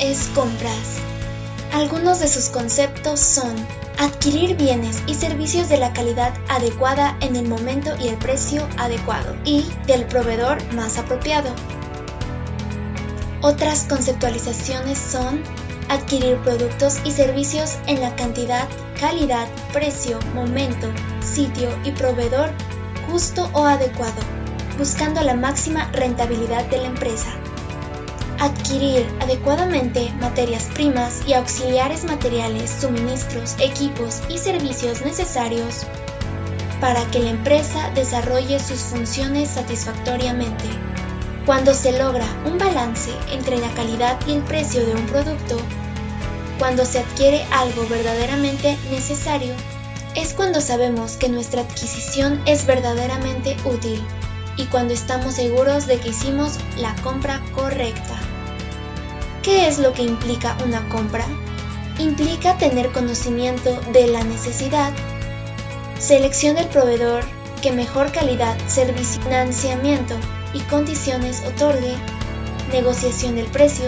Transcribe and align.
es 0.00 0.28
compras? 0.34 0.98
Algunos 1.72 2.20
de 2.20 2.28
sus 2.28 2.48
conceptos 2.48 3.20
son 3.20 3.54
adquirir 3.98 4.56
bienes 4.56 5.02
y 5.06 5.14
servicios 5.14 5.68
de 5.68 5.76
la 5.76 5.92
calidad 5.92 6.32
adecuada 6.48 7.16
en 7.20 7.36
el 7.36 7.46
momento 7.46 7.94
y 8.00 8.08
el 8.08 8.16
precio 8.16 8.66
adecuado 8.78 9.36
y 9.44 9.64
del 9.86 10.06
proveedor 10.06 10.58
más 10.74 10.98
apropiado. 10.98 11.54
Otras 13.42 13.84
conceptualizaciones 13.84 14.98
son 14.98 15.42
adquirir 15.88 16.38
productos 16.38 16.98
y 17.04 17.10
servicios 17.10 17.76
en 17.86 18.00
la 18.00 18.16
cantidad, 18.16 18.68
calidad, 18.98 19.48
precio, 19.72 20.18
momento, 20.34 20.88
sitio 21.22 21.68
y 21.84 21.92
proveedor 21.92 22.50
justo 23.10 23.48
o 23.52 23.66
adecuado, 23.66 24.20
buscando 24.78 25.20
la 25.22 25.34
máxima 25.34 25.90
rentabilidad 25.92 26.64
de 26.66 26.78
la 26.78 26.86
empresa 26.86 27.32
adquirir 28.40 29.06
adecuadamente 29.20 30.10
materias 30.18 30.64
primas 30.72 31.20
y 31.26 31.34
auxiliares 31.34 32.04
materiales, 32.04 32.74
suministros, 32.80 33.54
equipos 33.60 34.22
y 34.30 34.38
servicios 34.38 35.02
necesarios 35.02 35.86
para 36.80 37.04
que 37.10 37.18
la 37.18 37.30
empresa 37.30 37.90
desarrolle 37.94 38.58
sus 38.58 38.80
funciones 38.80 39.50
satisfactoriamente. 39.50 40.64
Cuando 41.44 41.74
se 41.74 41.92
logra 41.92 42.26
un 42.46 42.56
balance 42.56 43.10
entre 43.30 43.58
la 43.58 43.70
calidad 43.74 44.18
y 44.26 44.32
el 44.32 44.42
precio 44.42 44.86
de 44.86 44.94
un 44.94 45.06
producto, 45.06 45.58
cuando 46.58 46.86
se 46.86 47.00
adquiere 47.00 47.44
algo 47.52 47.86
verdaderamente 47.88 48.78
necesario, 48.90 49.52
es 50.14 50.32
cuando 50.32 50.62
sabemos 50.62 51.18
que 51.18 51.28
nuestra 51.28 51.60
adquisición 51.60 52.40
es 52.46 52.66
verdaderamente 52.66 53.56
útil 53.64 54.02
y 54.56 54.64
cuando 54.66 54.94
estamos 54.94 55.34
seguros 55.34 55.86
de 55.86 55.98
que 55.98 56.08
hicimos 56.08 56.58
la 56.78 56.94
compra 57.02 57.40
correcta. 57.54 58.19
¿Qué 59.42 59.66
es 59.66 59.78
lo 59.78 59.94
que 59.94 60.02
implica 60.02 60.54
una 60.66 60.86
compra? 60.90 61.24
Implica 61.98 62.58
tener 62.58 62.92
conocimiento 62.92 63.80
de 63.90 64.06
la 64.06 64.22
necesidad, 64.22 64.92
selección 65.98 66.56
del 66.56 66.66
proveedor 66.66 67.24
que 67.62 67.72
mejor 67.72 68.12
calidad, 68.12 68.58
servicio, 68.66 69.22
financiamiento 69.22 70.14
y 70.52 70.60
condiciones 70.60 71.42
otorgue, 71.46 71.94
negociación 72.70 73.36
del 73.36 73.46
precio, 73.46 73.86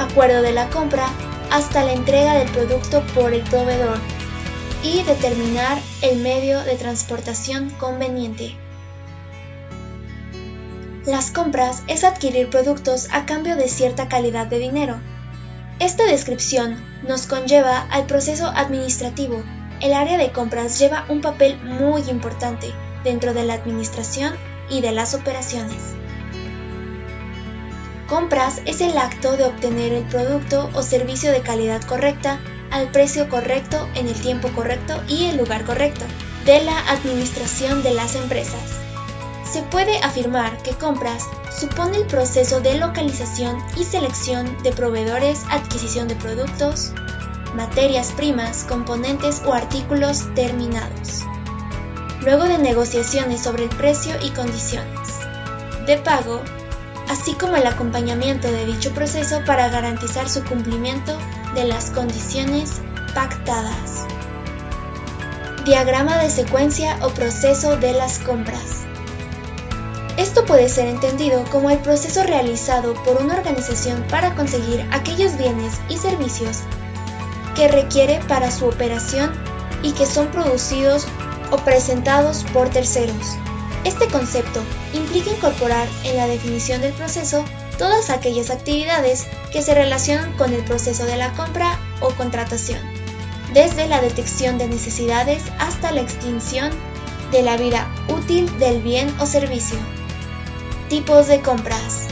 acuerdo 0.00 0.42
de 0.42 0.52
la 0.52 0.68
compra, 0.70 1.06
hasta 1.52 1.84
la 1.84 1.92
entrega 1.92 2.34
del 2.34 2.48
producto 2.48 3.04
por 3.14 3.32
el 3.32 3.42
proveedor 3.42 3.98
y 4.82 5.04
determinar 5.04 5.78
el 6.02 6.18
medio 6.18 6.62
de 6.62 6.74
transportación 6.74 7.70
conveniente. 7.78 8.56
Las 11.06 11.30
compras 11.30 11.82
es 11.86 12.04
adquirir 12.04 12.50
productos 12.50 13.08
a 13.10 13.24
cambio 13.24 13.56
de 13.56 13.68
cierta 13.68 14.08
calidad 14.08 14.46
de 14.48 14.58
dinero. 14.58 15.00
Esta 15.78 16.04
descripción 16.04 16.76
nos 17.08 17.26
conlleva 17.26 17.80
al 17.90 18.04
proceso 18.04 18.48
administrativo. 18.54 19.42
El 19.80 19.94
área 19.94 20.18
de 20.18 20.30
compras 20.30 20.78
lleva 20.78 21.06
un 21.08 21.22
papel 21.22 21.58
muy 21.62 22.02
importante 22.10 22.70
dentro 23.02 23.32
de 23.32 23.44
la 23.44 23.54
administración 23.54 24.34
y 24.68 24.82
de 24.82 24.92
las 24.92 25.14
operaciones. 25.14 25.94
Compras 28.06 28.60
es 28.66 28.82
el 28.82 28.98
acto 28.98 29.38
de 29.38 29.44
obtener 29.44 29.94
el 29.94 30.04
producto 30.04 30.68
o 30.74 30.82
servicio 30.82 31.32
de 31.32 31.40
calidad 31.40 31.82
correcta 31.84 32.40
al 32.70 32.90
precio 32.90 33.30
correcto 33.30 33.88
en 33.94 34.06
el 34.06 34.20
tiempo 34.20 34.48
correcto 34.54 35.02
y 35.08 35.26
el 35.26 35.38
lugar 35.38 35.64
correcto 35.64 36.04
de 36.44 36.62
la 36.62 36.78
administración 36.90 37.82
de 37.82 37.94
las 37.94 38.16
empresas. 38.16 38.89
Se 39.52 39.62
puede 39.62 39.98
afirmar 39.98 40.56
que 40.62 40.72
compras 40.72 41.26
supone 41.58 41.96
el 41.96 42.06
proceso 42.06 42.60
de 42.60 42.78
localización 42.78 43.58
y 43.76 43.84
selección 43.84 44.56
de 44.62 44.70
proveedores, 44.70 45.42
adquisición 45.50 46.06
de 46.06 46.14
productos, 46.14 46.92
materias 47.56 48.12
primas, 48.12 48.64
componentes 48.64 49.42
o 49.44 49.52
artículos 49.52 50.32
terminados. 50.34 51.24
Luego 52.22 52.44
de 52.44 52.58
negociaciones 52.58 53.42
sobre 53.42 53.64
el 53.64 53.70
precio 53.70 54.14
y 54.22 54.30
condiciones 54.30 55.18
de 55.86 55.96
pago, 55.96 56.40
así 57.08 57.34
como 57.34 57.56
el 57.56 57.66
acompañamiento 57.66 58.46
de 58.52 58.66
dicho 58.66 58.92
proceso 58.92 59.40
para 59.44 59.68
garantizar 59.68 60.28
su 60.28 60.44
cumplimiento 60.44 61.18
de 61.54 61.64
las 61.64 61.90
condiciones 61.90 62.80
pactadas. 63.14 64.06
Diagrama 65.64 66.18
de 66.18 66.30
secuencia 66.30 66.98
o 67.02 67.08
proceso 67.10 67.76
de 67.76 67.92
las 67.92 68.20
compras. 68.20 68.79
Esto 70.20 70.44
puede 70.44 70.68
ser 70.68 70.86
entendido 70.86 71.46
como 71.50 71.70
el 71.70 71.78
proceso 71.78 72.22
realizado 72.24 72.92
por 73.04 73.22
una 73.22 73.36
organización 73.36 74.04
para 74.10 74.34
conseguir 74.34 74.86
aquellos 74.92 75.38
bienes 75.38 75.80
y 75.88 75.96
servicios 75.96 76.58
que 77.56 77.68
requiere 77.68 78.20
para 78.28 78.50
su 78.50 78.66
operación 78.66 79.32
y 79.82 79.92
que 79.92 80.04
son 80.04 80.26
producidos 80.26 81.06
o 81.50 81.56
presentados 81.56 82.44
por 82.52 82.68
terceros. 82.68 83.34
Este 83.84 84.08
concepto 84.08 84.60
implica 84.92 85.30
incorporar 85.30 85.88
en 86.04 86.18
la 86.18 86.26
definición 86.26 86.82
del 86.82 86.92
proceso 86.92 87.42
todas 87.78 88.10
aquellas 88.10 88.50
actividades 88.50 89.26
que 89.50 89.62
se 89.62 89.72
relacionan 89.72 90.34
con 90.34 90.52
el 90.52 90.62
proceso 90.64 91.06
de 91.06 91.16
la 91.16 91.32
compra 91.32 91.78
o 92.00 92.10
contratación, 92.10 92.80
desde 93.54 93.88
la 93.88 94.02
detección 94.02 94.58
de 94.58 94.68
necesidades 94.68 95.42
hasta 95.58 95.92
la 95.92 96.02
extinción 96.02 96.72
de 97.32 97.42
la 97.42 97.56
vida 97.56 97.90
útil 98.10 98.58
del 98.58 98.82
bien 98.82 99.10
o 99.18 99.24
servicio. 99.24 99.78
Tipos 100.90 101.28
de 101.28 101.40
compras. 101.40 102.08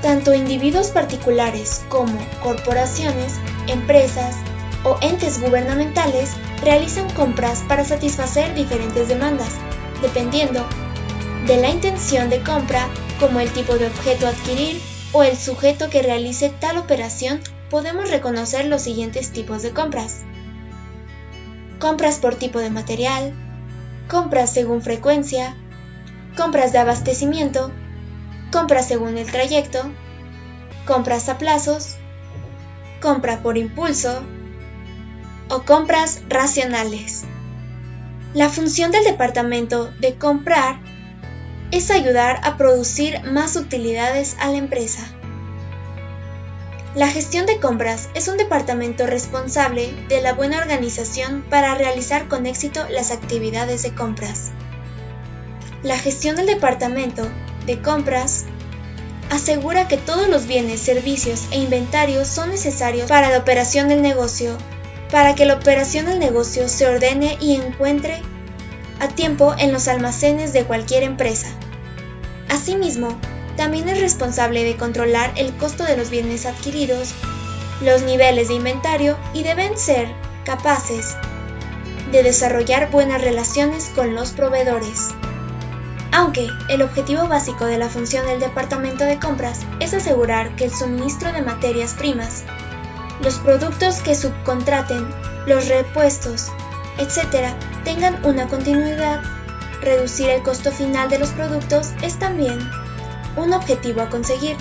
Tanto 0.00 0.32
individuos 0.32 0.90
particulares 0.90 1.84
como 1.88 2.16
corporaciones, 2.40 3.40
empresas 3.66 4.36
o 4.84 4.96
entes 5.00 5.40
gubernamentales 5.40 6.30
realizan 6.62 7.10
compras 7.14 7.64
para 7.66 7.84
satisfacer 7.84 8.54
diferentes 8.54 9.08
demandas, 9.08 9.56
dependiendo 10.02 10.64
de 11.48 11.56
la 11.56 11.70
intención 11.70 12.30
de 12.30 12.40
compra, 12.44 12.86
como 13.18 13.40
el 13.40 13.50
tipo 13.50 13.76
de 13.76 13.88
objeto 13.88 14.28
adquirir 14.28 14.80
o 15.10 15.24
el 15.24 15.36
sujeto 15.36 15.90
que 15.90 16.00
realice 16.00 16.48
tal 16.48 16.78
operación, 16.78 17.40
podemos 17.70 18.08
reconocer 18.08 18.66
los 18.66 18.82
siguientes 18.82 19.32
tipos 19.32 19.62
de 19.62 19.72
compras. 19.72 20.20
Compras 21.80 22.20
por 22.20 22.36
tipo 22.36 22.60
de 22.60 22.70
material, 22.70 23.34
compras 24.08 24.52
según 24.52 24.80
frecuencia, 24.80 25.56
compras 26.36 26.70
de 26.70 26.78
abastecimiento, 26.78 27.72
compras 28.50 28.88
según 28.88 29.18
el 29.18 29.30
trayecto, 29.30 29.90
compras 30.86 31.28
a 31.28 31.38
plazos, 31.38 31.96
compra 33.00 33.42
por 33.42 33.56
impulso 33.56 34.22
o 35.48 35.62
compras 35.62 36.22
racionales. 36.28 37.24
La 38.34 38.48
función 38.48 38.92
del 38.92 39.04
departamento 39.04 39.90
de 40.00 40.16
comprar 40.16 40.80
es 41.72 41.90
ayudar 41.90 42.40
a 42.44 42.56
producir 42.56 43.22
más 43.24 43.56
utilidades 43.56 44.36
a 44.40 44.48
la 44.48 44.58
empresa. 44.58 45.02
La 46.94 47.08
gestión 47.08 47.46
de 47.46 47.60
compras 47.60 48.08
es 48.14 48.26
un 48.26 48.36
departamento 48.36 49.06
responsable 49.06 49.92
de 50.08 50.20
la 50.20 50.32
buena 50.32 50.58
organización 50.58 51.44
para 51.48 51.76
realizar 51.76 52.26
con 52.26 52.46
éxito 52.46 52.84
las 52.90 53.12
actividades 53.12 53.82
de 53.82 53.94
compras. 53.94 54.50
La 55.84 55.96
gestión 55.96 56.34
del 56.34 56.46
departamento 56.46 57.22
de 57.66 57.80
compras 57.80 58.46
asegura 59.30 59.88
que 59.88 59.96
todos 59.96 60.28
los 60.28 60.46
bienes, 60.46 60.80
servicios 60.80 61.46
e 61.52 61.58
inventarios 61.58 62.28
son 62.28 62.50
necesarios 62.50 63.08
para 63.08 63.30
la 63.30 63.38
operación 63.38 63.88
del 63.88 64.02
negocio, 64.02 64.58
para 65.10 65.34
que 65.34 65.44
la 65.44 65.54
operación 65.54 66.06
del 66.06 66.18
negocio 66.18 66.68
se 66.68 66.86
ordene 66.86 67.38
y 67.40 67.54
encuentre 67.54 68.20
a 68.98 69.08
tiempo 69.08 69.54
en 69.58 69.72
los 69.72 69.88
almacenes 69.88 70.52
de 70.52 70.64
cualquier 70.64 71.04
empresa. 71.04 71.48
Asimismo, 72.48 73.18
también 73.56 73.88
es 73.88 74.00
responsable 74.00 74.64
de 74.64 74.76
controlar 74.76 75.32
el 75.36 75.54
costo 75.56 75.84
de 75.84 75.96
los 75.96 76.10
bienes 76.10 76.46
adquiridos, 76.46 77.14
los 77.82 78.02
niveles 78.02 78.48
de 78.48 78.54
inventario 78.54 79.16
y 79.32 79.42
deben 79.42 79.78
ser 79.78 80.08
capaces 80.44 81.16
de 82.10 82.22
desarrollar 82.22 82.90
buenas 82.90 83.22
relaciones 83.22 83.90
con 83.94 84.14
los 84.14 84.32
proveedores. 84.32 85.08
Aunque 86.12 86.48
el 86.68 86.82
objetivo 86.82 87.28
básico 87.28 87.66
de 87.66 87.78
la 87.78 87.88
función 87.88 88.26
del 88.26 88.40
departamento 88.40 89.04
de 89.04 89.18
compras 89.18 89.60
es 89.78 89.94
asegurar 89.94 90.56
que 90.56 90.64
el 90.64 90.72
suministro 90.72 91.32
de 91.32 91.42
materias 91.42 91.94
primas, 91.94 92.42
los 93.22 93.38
productos 93.38 94.00
que 94.00 94.16
subcontraten, 94.16 95.08
los 95.46 95.68
repuestos, 95.68 96.50
etc., 96.98 97.54
tengan 97.84 98.24
una 98.24 98.48
continuidad, 98.48 99.22
reducir 99.80 100.28
el 100.30 100.42
costo 100.42 100.72
final 100.72 101.08
de 101.10 101.18
los 101.18 101.30
productos 101.30 101.92
es 102.02 102.18
también 102.18 102.58
un 103.36 103.52
objetivo 103.52 104.00
a 104.00 104.10
conseguir, 104.10 104.56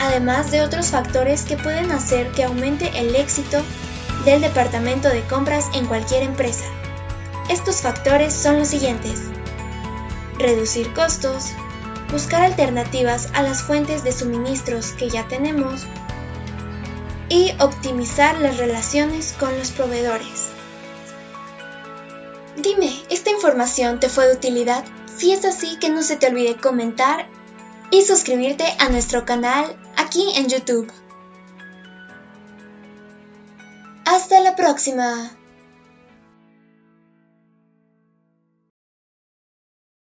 además 0.00 0.50
de 0.50 0.62
otros 0.62 0.88
factores 0.88 1.42
que 1.42 1.58
pueden 1.58 1.90
hacer 1.90 2.30
que 2.32 2.44
aumente 2.44 2.90
el 2.98 3.14
éxito 3.14 3.62
del 4.24 4.40
departamento 4.40 5.08
de 5.08 5.22
compras 5.24 5.66
en 5.74 5.86
cualquier 5.86 6.22
empresa. 6.22 6.64
Estos 7.50 7.82
factores 7.82 8.32
son 8.32 8.58
los 8.58 8.68
siguientes 8.68 9.20
reducir 10.38 10.92
costos, 10.92 11.52
buscar 12.12 12.42
alternativas 12.42 13.28
a 13.34 13.42
las 13.42 13.62
fuentes 13.62 14.04
de 14.04 14.12
suministros 14.12 14.92
que 14.92 15.08
ya 15.08 15.26
tenemos, 15.28 15.86
y 17.28 17.52
optimizar 17.60 18.38
las 18.38 18.56
relaciones 18.56 19.34
con 19.38 19.56
los 19.58 19.70
proveedores. 19.72 20.46
Dime, 22.56 22.90
¿esta 23.10 23.30
información 23.30 24.00
te 24.00 24.08
fue 24.08 24.26
de 24.28 24.34
utilidad? 24.34 24.84
Si 25.16 25.32
es 25.32 25.44
así, 25.44 25.78
que 25.78 25.90
no 25.90 26.02
se 26.02 26.16
te 26.16 26.28
olvide 26.28 26.56
comentar 26.56 27.28
y 27.90 28.02
suscribirte 28.02 28.64
a 28.78 28.88
nuestro 28.88 29.24
canal 29.24 29.76
aquí 29.96 30.32
en 30.36 30.48
YouTube. 30.48 30.90
Hasta 34.04 34.40
la 34.40 34.56
próxima. 34.56 35.36